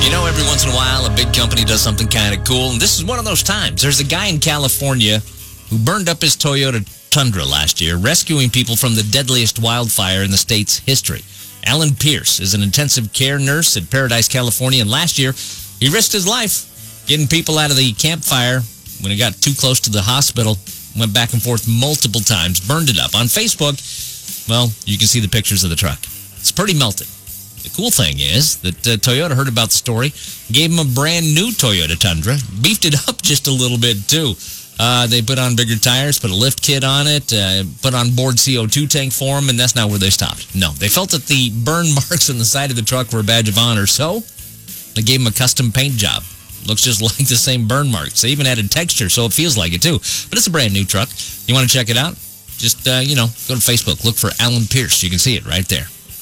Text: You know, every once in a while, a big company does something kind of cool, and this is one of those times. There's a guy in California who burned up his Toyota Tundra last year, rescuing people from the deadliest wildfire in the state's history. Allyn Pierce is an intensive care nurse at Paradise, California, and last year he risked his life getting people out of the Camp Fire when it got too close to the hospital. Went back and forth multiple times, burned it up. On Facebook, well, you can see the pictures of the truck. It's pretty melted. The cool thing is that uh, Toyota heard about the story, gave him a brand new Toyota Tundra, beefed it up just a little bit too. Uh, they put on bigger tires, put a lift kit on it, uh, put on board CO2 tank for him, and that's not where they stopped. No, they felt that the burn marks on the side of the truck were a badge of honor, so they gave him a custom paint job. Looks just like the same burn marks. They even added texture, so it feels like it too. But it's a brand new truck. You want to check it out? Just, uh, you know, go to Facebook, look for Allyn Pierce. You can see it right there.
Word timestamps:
You 0.00 0.10
know, 0.10 0.26
every 0.26 0.44
once 0.44 0.64
in 0.64 0.70
a 0.70 0.74
while, 0.74 1.06
a 1.06 1.14
big 1.14 1.34
company 1.34 1.64
does 1.64 1.82
something 1.82 2.06
kind 2.06 2.34
of 2.34 2.44
cool, 2.44 2.70
and 2.70 2.80
this 2.80 2.98
is 2.98 3.04
one 3.04 3.18
of 3.18 3.24
those 3.24 3.42
times. 3.42 3.82
There's 3.82 4.00
a 4.00 4.04
guy 4.04 4.26
in 4.28 4.38
California 4.38 5.18
who 5.68 5.78
burned 5.78 6.08
up 6.08 6.22
his 6.22 6.36
Toyota 6.36 6.86
Tundra 7.10 7.44
last 7.44 7.80
year, 7.80 7.96
rescuing 7.96 8.48
people 8.48 8.76
from 8.76 8.94
the 8.94 9.02
deadliest 9.02 9.58
wildfire 9.58 10.22
in 10.22 10.30
the 10.30 10.36
state's 10.36 10.78
history. 10.78 11.22
Allyn 11.66 11.94
Pierce 11.94 12.40
is 12.40 12.54
an 12.54 12.62
intensive 12.62 13.12
care 13.12 13.38
nurse 13.38 13.76
at 13.76 13.90
Paradise, 13.90 14.28
California, 14.28 14.80
and 14.80 14.90
last 14.90 15.18
year 15.18 15.32
he 15.80 15.92
risked 15.92 16.12
his 16.12 16.26
life 16.26 17.04
getting 17.06 17.26
people 17.26 17.58
out 17.58 17.70
of 17.70 17.76
the 17.76 17.92
Camp 17.92 18.22
Fire 18.22 18.60
when 19.02 19.12
it 19.12 19.16
got 19.16 19.34
too 19.34 19.52
close 19.54 19.80
to 19.80 19.90
the 19.90 20.02
hospital. 20.02 20.56
Went 20.96 21.12
back 21.12 21.32
and 21.32 21.42
forth 21.42 21.68
multiple 21.68 22.20
times, 22.20 22.60
burned 22.60 22.88
it 22.88 22.98
up. 22.98 23.14
On 23.14 23.26
Facebook, 23.26 23.76
well, 24.48 24.72
you 24.86 24.96
can 24.96 25.06
see 25.06 25.20
the 25.20 25.28
pictures 25.28 25.64
of 25.64 25.70
the 25.70 25.76
truck. 25.76 25.98
It's 26.38 26.52
pretty 26.52 26.74
melted. 26.74 27.06
The 27.62 27.72
cool 27.74 27.90
thing 27.90 28.18
is 28.18 28.56
that 28.58 28.86
uh, 28.86 28.96
Toyota 28.96 29.34
heard 29.34 29.48
about 29.48 29.68
the 29.68 29.74
story, 29.74 30.12
gave 30.50 30.70
him 30.70 30.78
a 30.78 30.88
brand 30.94 31.34
new 31.34 31.50
Toyota 31.50 31.98
Tundra, 31.98 32.36
beefed 32.62 32.84
it 32.84 32.94
up 33.08 33.22
just 33.22 33.46
a 33.46 33.52
little 33.52 33.78
bit 33.78 34.08
too. 34.08 34.34
Uh, 34.80 35.06
they 35.08 35.20
put 35.20 35.38
on 35.38 35.56
bigger 35.56 35.76
tires, 35.76 36.20
put 36.20 36.30
a 36.30 36.34
lift 36.34 36.62
kit 36.62 36.84
on 36.84 37.06
it, 37.08 37.32
uh, 37.32 37.64
put 37.82 37.94
on 37.94 38.14
board 38.14 38.36
CO2 38.36 38.88
tank 38.88 39.12
for 39.12 39.38
him, 39.38 39.48
and 39.48 39.58
that's 39.58 39.74
not 39.74 39.90
where 39.90 39.98
they 39.98 40.10
stopped. 40.10 40.54
No, 40.54 40.70
they 40.70 40.88
felt 40.88 41.10
that 41.10 41.26
the 41.26 41.50
burn 41.64 41.92
marks 41.94 42.30
on 42.30 42.38
the 42.38 42.44
side 42.44 42.70
of 42.70 42.76
the 42.76 42.82
truck 42.82 43.12
were 43.12 43.20
a 43.20 43.24
badge 43.24 43.48
of 43.48 43.58
honor, 43.58 43.86
so 43.86 44.22
they 44.94 45.02
gave 45.02 45.20
him 45.20 45.26
a 45.26 45.32
custom 45.32 45.72
paint 45.72 45.94
job. 45.94 46.22
Looks 46.66 46.82
just 46.82 47.02
like 47.08 47.26
the 47.28 47.36
same 47.36 47.66
burn 47.66 47.90
marks. 47.90 48.22
They 48.22 48.28
even 48.28 48.46
added 48.46 48.70
texture, 48.70 49.08
so 49.08 49.24
it 49.24 49.32
feels 49.32 49.56
like 49.58 49.72
it 49.72 49.82
too. 49.82 49.98
But 49.98 50.38
it's 50.38 50.46
a 50.46 50.50
brand 50.50 50.72
new 50.72 50.84
truck. 50.84 51.08
You 51.46 51.54
want 51.54 51.68
to 51.68 51.74
check 51.76 51.88
it 51.90 51.96
out? 51.96 52.14
Just, 52.58 52.86
uh, 52.86 53.00
you 53.02 53.16
know, 53.16 53.26
go 53.46 53.54
to 53.54 53.62
Facebook, 53.62 54.04
look 54.04 54.16
for 54.16 54.30
Allyn 54.40 54.66
Pierce. 54.66 55.02
You 55.02 55.10
can 55.10 55.18
see 55.18 55.36
it 55.36 55.46
right 55.46 55.66
there. 55.68 55.86